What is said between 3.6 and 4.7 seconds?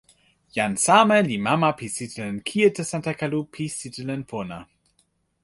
sitelen pona.